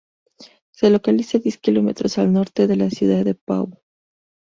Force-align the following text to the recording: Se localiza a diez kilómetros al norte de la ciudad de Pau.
Se 0.71 0.89
localiza 0.89 1.37
a 1.37 1.41
diez 1.41 1.59
kilómetros 1.59 2.17
al 2.17 2.33
norte 2.33 2.65
de 2.65 2.75
la 2.75 2.89
ciudad 2.89 3.23
de 3.23 3.35
Pau. 3.35 3.71